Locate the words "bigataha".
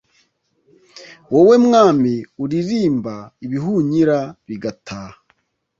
4.47-5.17